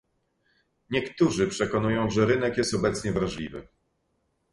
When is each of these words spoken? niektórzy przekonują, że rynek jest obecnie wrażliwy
niektórzy 0.89 1.47
przekonują, 1.47 2.09
że 2.09 2.25
rynek 2.25 2.57
jest 2.57 2.73
obecnie 2.73 3.11
wrażliwy 3.11 3.67